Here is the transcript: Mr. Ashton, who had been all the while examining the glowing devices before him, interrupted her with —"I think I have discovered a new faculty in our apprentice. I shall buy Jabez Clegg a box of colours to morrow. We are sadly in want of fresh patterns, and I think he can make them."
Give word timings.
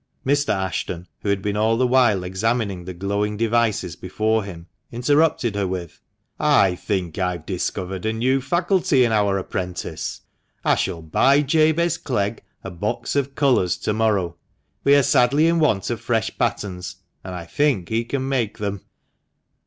Mr. 0.25 0.51
Ashton, 0.51 1.07
who 1.21 1.29
had 1.29 1.43
been 1.43 1.55
all 1.55 1.77
the 1.77 1.85
while 1.85 2.23
examining 2.23 2.85
the 2.85 2.93
glowing 2.95 3.37
devices 3.37 3.95
before 3.95 4.43
him, 4.43 4.65
interrupted 4.91 5.53
her 5.53 5.67
with 5.67 6.01
—"I 6.63 6.73
think 6.73 7.19
I 7.19 7.33
have 7.33 7.45
discovered 7.45 8.03
a 8.07 8.11
new 8.11 8.41
faculty 8.41 9.03
in 9.03 9.11
our 9.11 9.37
apprentice. 9.37 10.21
I 10.65 10.73
shall 10.73 11.03
buy 11.03 11.43
Jabez 11.43 11.99
Clegg 11.99 12.41
a 12.63 12.71
box 12.71 13.15
of 13.15 13.35
colours 13.35 13.77
to 13.77 13.93
morrow. 13.93 14.37
We 14.83 14.95
are 14.95 15.03
sadly 15.03 15.45
in 15.45 15.59
want 15.59 15.91
of 15.91 16.01
fresh 16.01 16.35
patterns, 16.35 16.95
and 17.23 17.35
I 17.35 17.45
think 17.45 17.89
he 17.89 18.03
can 18.03 18.27
make 18.27 18.57
them." 18.57 18.81